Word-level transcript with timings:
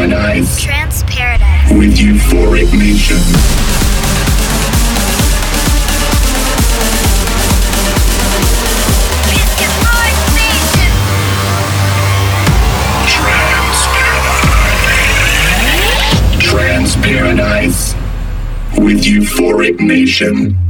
Paradise 0.00 0.62
Trance 0.62 1.02
Paradise. 1.02 1.72
with 1.72 1.98
Euphoric 1.98 2.72
Nation. 2.72 3.18
It's 9.28 9.60
your 9.60 9.74
boy 9.84 10.10
Station. 10.32 10.90
Trance 13.12 13.84
Paradise. 13.92 14.72
Trance 16.48 16.96
Paradise 16.96 17.94
with 18.78 19.04
Euphoric 19.04 19.80
Nation. 19.80 20.69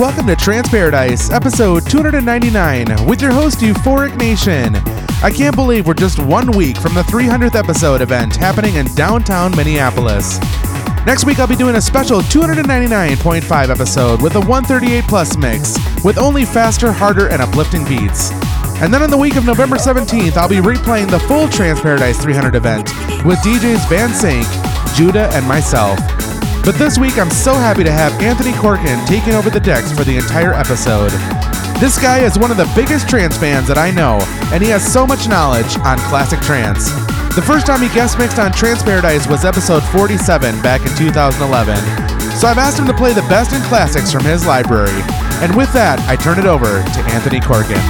Welcome 0.00 0.28
to 0.28 0.34
Trance 0.34 0.70
Paradise, 0.70 1.28
episode 1.28 1.84
299, 1.90 3.04
with 3.04 3.20
your 3.20 3.32
host, 3.32 3.58
Euphoric 3.58 4.16
Nation. 4.16 4.74
I 5.22 5.30
can't 5.30 5.54
believe 5.54 5.86
we're 5.86 5.92
just 5.92 6.18
one 6.18 6.52
week 6.52 6.78
from 6.78 6.94
the 6.94 7.02
300th 7.02 7.54
episode 7.54 8.00
event 8.00 8.34
happening 8.34 8.76
in 8.76 8.86
downtown 8.94 9.54
Minneapolis. 9.54 10.40
Next 11.04 11.26
week, 11.26 11.38
I'll 11.38 11.46
be 11.46 11.54
doing 11.54 11.74
a 11.74 11.82
special 11.82 12.22
299.5 12.22 13.68
episode 13.68 14.22
with 14.22 14.36
a 14.36 14.40
138 14.40 15.04
plus 15.04 15.36
mix, 15.36 15.76
with 16.02 16.16
only 16.16 16.46
faster, 16.46 16.92
harder, 16.92 17.28
and 17.28 17.42
uplifting 17.42 17.84
beats. 17.84 18.30
And 18.80 18.94
then 18.94 19.02
on 19.02 19.10
the 19.10 19.18
week 19.18 19.36
of 19.36 19.44
November 19.44 19.76
17th, 19.76 20.38
I'll 20.38 20.48
be 20.48 20.56
replaying 20.56 21.10
the 21.10 21.20
full 21.20 21.46
Trance 21.46 21.82
Paradise 21.82 22.18
300 22.22 22.54
event 22.54 22.84
with 23.26 23.38
DJs 23.40 23.86
Van 23.90 24.14
Sank, 24.14 24.46
Judah, 24.96 25.28
and 25.34 25.46
myself. 25.46 25.98
But 26.64 26.76
this 26.78 26.98
week, 26.98 27.18
I'm 27.18 27.30
so 27.30 27.54
happy 27.54 27.82
to 27.84 27.90
have 27.90 28.12
Anthony 28.22 28.52
Korkhin 28.52 29.04
taking 29.06 29.34
over 29.34 29.50
the 29.50 29.60
decks 29.60 29.92
for 29.92 30.04
the 30.04 30.16
entire 30.16 30.52
episode. 30.52 31.10
This 31.80 31.98
guy 31.98 32.20
is 32.20 32.38
one 32.38 32.50
of 32.50 32.58
the 32.58 32.70
biggest 32.76 33.08
trance 33.08 33.36
fans 33.36 33.66
that 33.66 33.78
I 33.78 33.90
know, 33.90 34.20
and 34.52 34.62
he 34.62 34.68
has 34.68 34.84
so 34.84 35.06
much 35.06 35.26
knowledge 35.26 35.78
on 35.80 35.98
classic 36.12 36.40
trance. 36.40 36.92
The 37.34 37.42
first 37.42 37.64
time 37.66 37.80
he 37.80 37.88
guest 37.94 38.18
mixed 38.18 38.38
on 38.38 38.52
Trance 38.52 38.82
Paradise 38.82 39.26
was 39.26 39.44
episode 39.44 39.82
47 39.84 40.60
back 40.62 40.82
in 40.82 40.94
2011. 40.96 41.74
So 42.36 42.46
I've 42.46 42.58
asked 42.58 42.78
him 42.78 42.86
to 42.86 42.94
play 42.94 43.14
the 43.14 43.26
best 43.32 43.52
in 43.52 43.62
classics 43.62 44.12
from 44.12 44.24
his 44.24 44.46
library. 44.46 45.00
And 45.40 45.56
with 45.56 45.72
that, 45.72 45.98
I 46.06 46.16
turn 46.16 46.38
it 46.38 46.46
over 46.46 46.84
to 46.84 47.00
Anthony 47.08 47.40
Korkhin. 47.40 47.80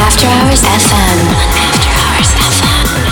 After 0.00 0.26
Hours 0.26 0.64
FM. 0.64 1.16
After 1.60 1.92
Hours 2.00 2.32
FM. 2.40 3.11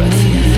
You 0.00 0.49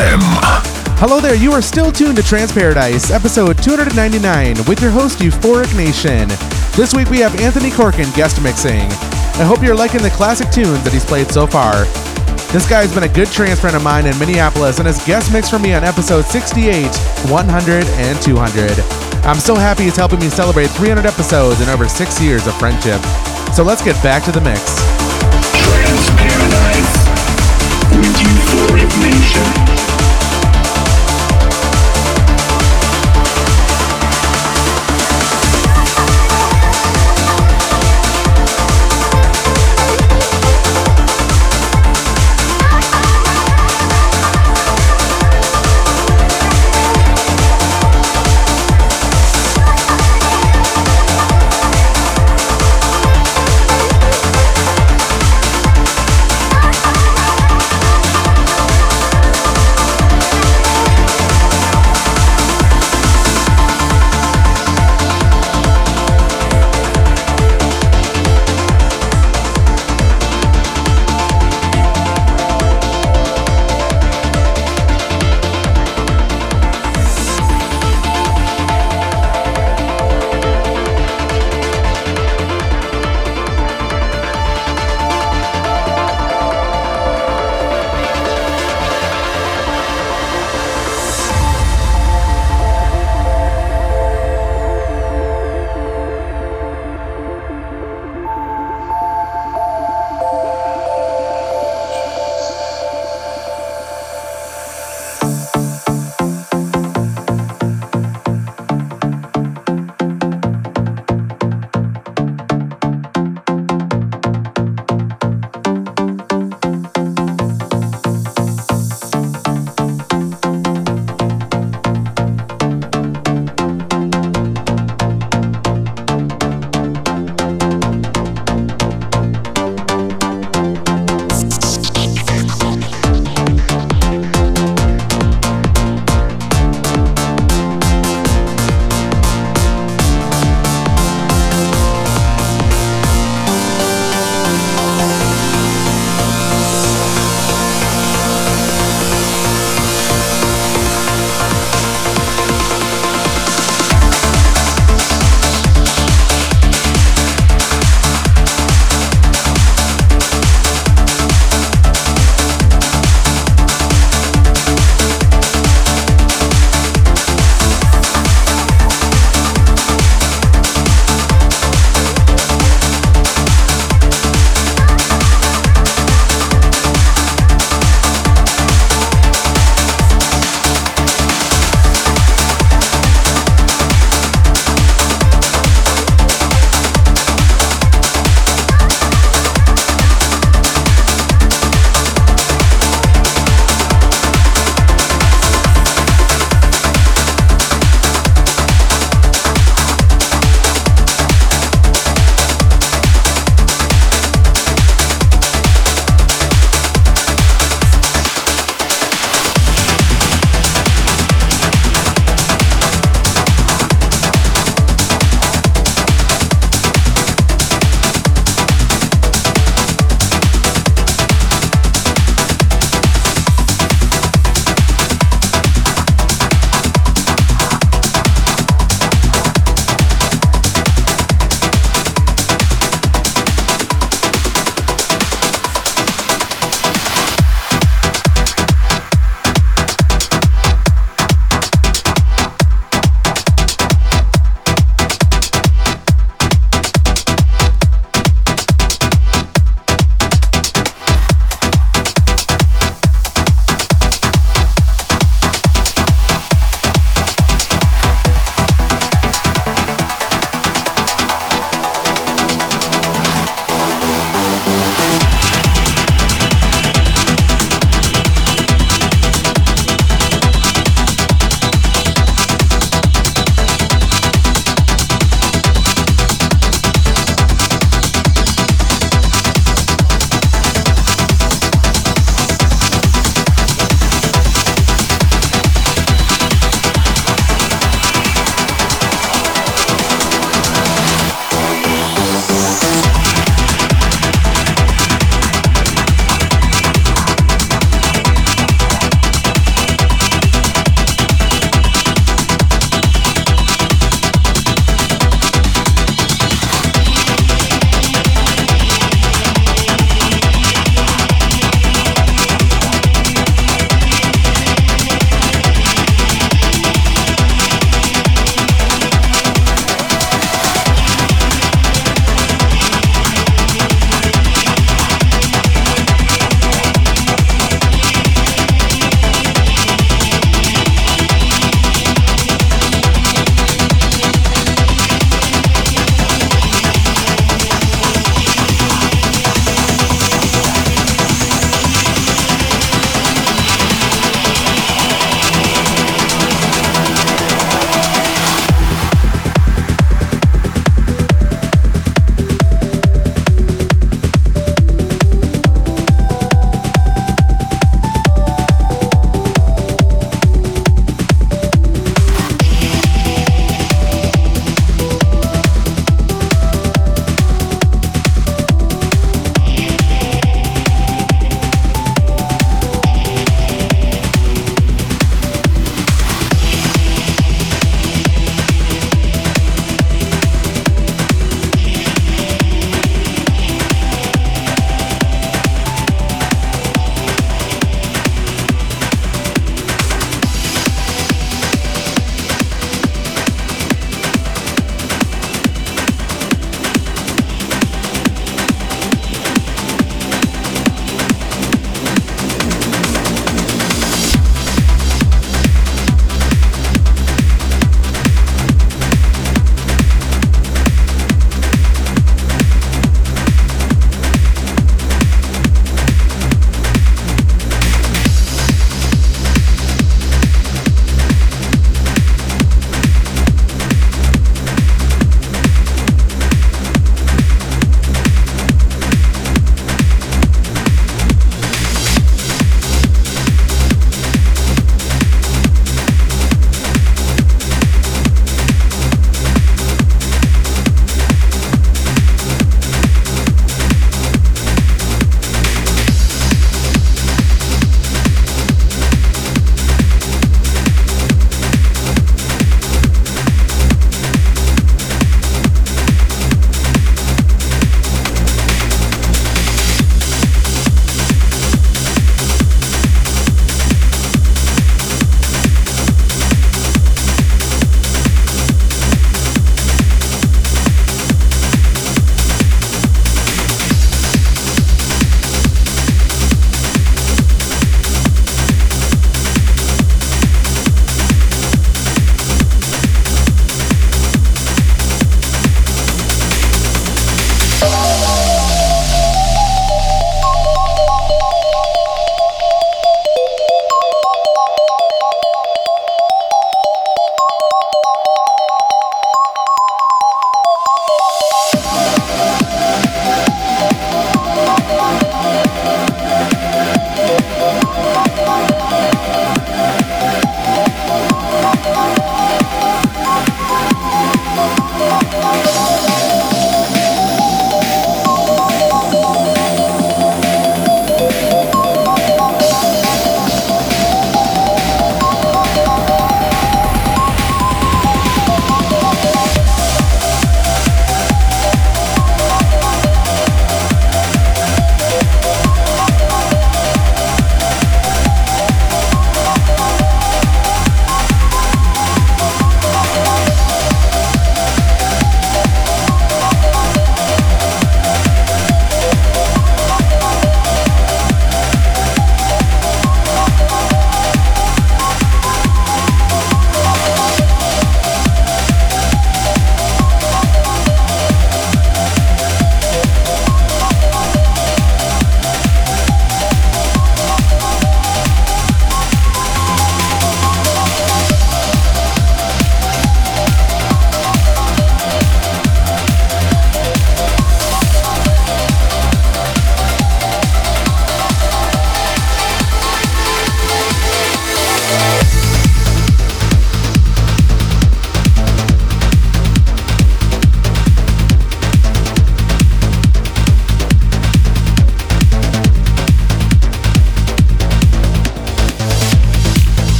FM. 0.00 0.20
Hello 0.96 1.20
there, 1.20 1.34
you 1.34 1.52
are 1.52 1.60
still 1.60 1.92
tuned 1.92 2.16
to 2.16 2.22
Trance 2.22 2.52
Paradise, 2.52 3.10
episode 3.10 3.62
299, 3.62 4.56
with 4.66 4.80
your 4.80 4.90
host, 4.90 5.18
Euphoric 5.18 5.76
Nation. 5.76 6.26
This 6.74 6.94
week 6.94 7.10
we 7.10 7.18
have 7.18 7.38
Anthony 7.38 7.68
Korkhin 7.68 8.14
guest 8.16 8.42
mixing. 8.42 8.88
I 9.36 9.44
hope 9.44 9.62
you're 9.62 9.74
liking 9.74 10.00
the 10.00 10.08
classic 10.08 10.50
tunes 10.50 10.82
that 10.84 10.94
he's 10.94 11.04
played 11.04 11.28
so 11.28 11.46
far. 11.46 11.84
This 12.50 12.68
guy's 12.68 12.94
been 12.94 13.02
a 13.02 13.12
good 13.12 13.28
trans 13.28 13.60
friend 13.60 13.76
of 13.76 13.82
mine 13.82 14.06
in 14.06 14.18
Minneapolis 14.18 14.78
and 14.78 14.86
has 14.86 15.04
guest 15.04 15.32
mixed 15.34 15.50
for 15.50 15.58
me 15.58 15.74
on 15.74 15.84
episode 15.84 16.24
68, 16.24 16.88
100, 17.28 17.84
and 18.00 18.22
200. 18.22 18.72
I'm 19.26 19.38
so 19.38 19.54
happy 19.54 19.84
he's 19.84 19.96
helping 19.96 20.20
me 20.20 20.30
celebrate 20.30 20.68
300 20.68 21.04
episodes 21.04 21.60
and 21.60 21.68
over 21.68 21.88
six 21.88 22.20
years 22.22 22.46
of 22.46 22.56
friendship. 22.56 23.02
So 23.52 23.62
let's 23.62 23.84
get 23.84 24.00
back 24.02 24.24
to 24.24 24.32
the 24.32 24.40
mix. 24.40 24.64
Trance 25.60 26.08
Paradise 26.16 26.94
with 28.00 28.16
Euphoric 28.16 28.88
Nation. 29.04 29.79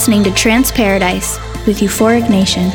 Listening 0.00 0.24
to 0.24 0.30
Trance 0.32 0.70
Paradise 0.70 1.36
with 1.66 1.80
Euphoric 1.80 2.30
Nation. 2.30 2.70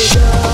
the 0.00 0.20
up. 0.20 0.49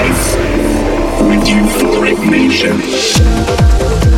Trance 0.00 0.34
Paradise 0.34 1.20
with 1.28 1.44
Euphoric 1.46 2.30
Nation. 2.30 4.09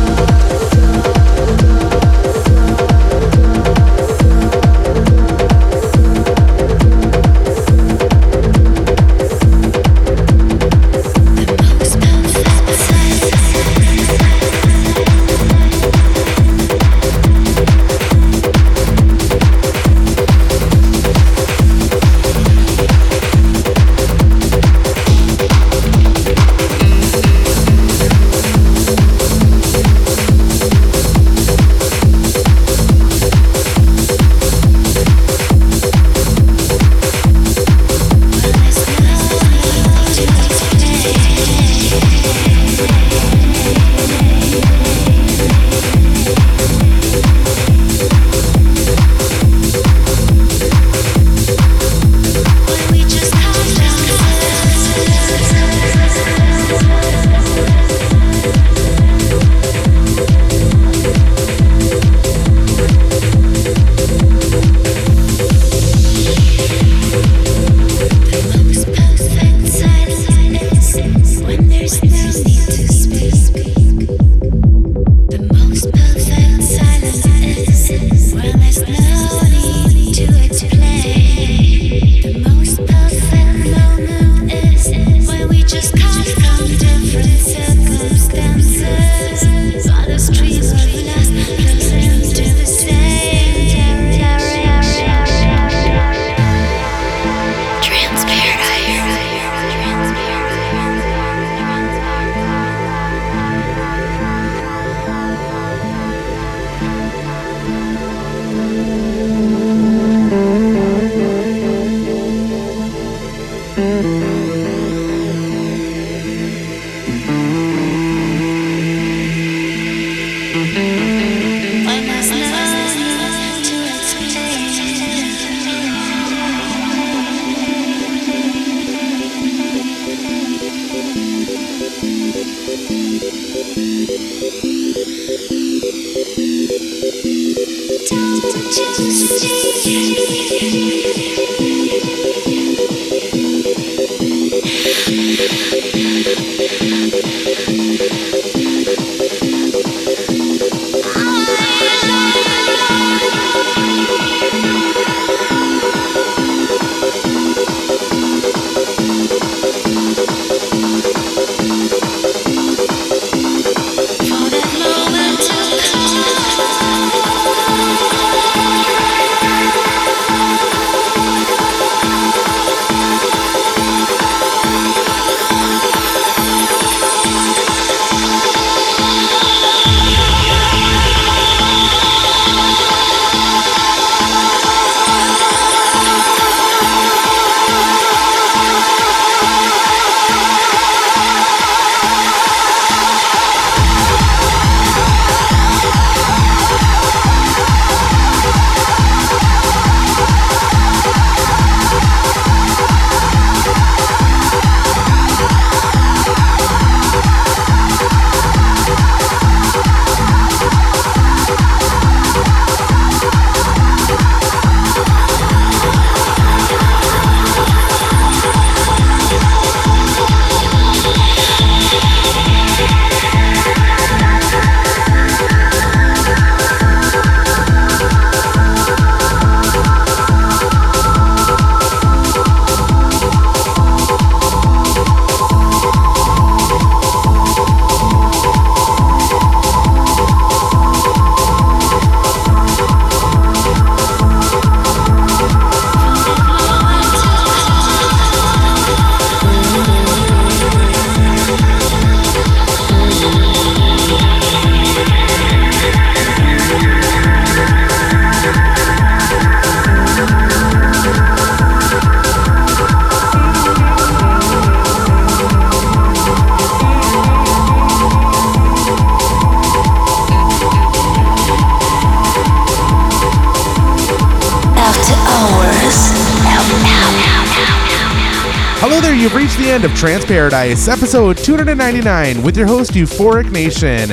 Trance 280.03 280.25
Paradise, 280.25 280.89
episode 280.89 281.37
299, 281.37 282.43
with 282.43 282.57
your 282.57 282.67
host, 282.67 282.91
Euphoric 282.91 283.49
Nation. 283.53 284.09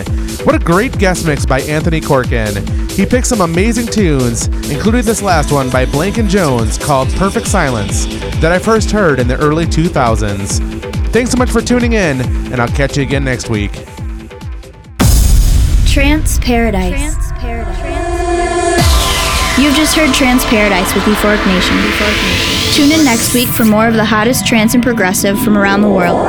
What 0.47 0.55
a 0.55 0.59
great 0.61 0.97
guest 0.97 1.26
mix 1.26 1.45
by 1.45 1.62
Anthony 1.62 2.01
Korkhin. 2.01 2.64
He 2.93 3.05
picked 3.05 3.26
some 3.26 3.41
amazing 3.41 3.88
tunes, 3.88 4.47
including 4.70 5.03
this 5.03 5.20
last 5.20 5.51
one 5.51 5.68
by 5.68 5.86
Blank 5.86 6.18
and 6.18 6.30
Jones 6.30 6.78
called 6.78 7.09
Perfect 7.14 7.49
Silence, 7.49 8.07
that 8.41 8.53
I 8.53 8.61
first 8.61 8.93
heard 8.93 9.18
in 9.18 9.26
the 9.26 9.36
early 9.38 9.66
2000s. 9.66 10.61
Thanks 11.09 11.32
so 11.32 11.36
much 11.36 11.51
for 11.51 11.61
tuning 11.61 11.95
in, 11.95 12.20
and 12.53 12.61
I'll 12.61 12.68
catch 12.68 12.97
you 12.97 13.03
again 13.03 13.24
next 13.24 13.51
week. 13.51 13.72
Trance 15.88 16.38
Paradise. 16.38 17.19
You've 19.61 19.76
just 19.76 19.94
heard 19.94 20.14
Trance 20.14 20.42
Paradise 20.46 20.94
with 20.94 21.04
Euphoric 21.04 21.44
Nation. 21.46 21.76
Tune 22.72 22.98
in 22.98 23.04
next 23.04 23.34
week 23.34 23.46
for 23.46 23.66
more 23.66 23.86
of 23.86 23.92
the 23.92 24.04
hottest 24.06 24.46
trance 24.46 24.72
and 24.72 24.82
progressive 24.82 25.38
from 25.38 25.58
around 25.58 25.82
the 25.82 25.90
world. 25.90 26.26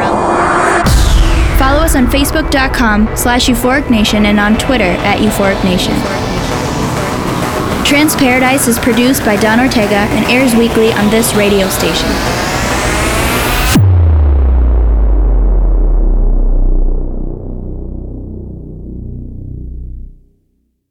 Follow 1.57 1.79
us 1.79 1.95
on 1.95 2.07
Facebook.com 2.07 3.15
slash 3.15 3.47
Euphoric 3.47 3.89
Nation 3.89 4.25
and 4.25 4.37
on 4.37 4.57
Twitter 4.57 4.97
at 5.07 5.19
Euphoric 5.19 5.63
Nation. 5.63 5.93
Trance 7.85 8.17
Paradise 8.17 8.67
is 8.67 8.77
produced 8.77 9.23
by 9.23 9.37
Don 9.37 9.61
Ortega 9.61 10.11
and 10.11 10.25
airs 10.29 10.53
weekly 10.53 10.91
on 10.91 11.09
this 11.09 11.33
radio 11.33 11.69
station. 11.69 12.09